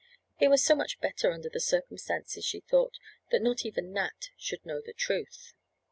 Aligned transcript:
It 0.39 0.47
was 0.47 0.65
so 0.65 0.73
much 0.75 0.99
better 0.99 1.31
under 1.31 1.47
the 1.47 1.59
circumstances, 1.59 2.43
she 2.43 2.61
thought, 2.61 2.97
that 3.29 3.43
not 3.43 3.65
even 3.67 3.93
Nat 3.93 4.31
should 4.35 4.65
know 4.65 4.81
the 4.83 4.93
truth. 4.93 5.53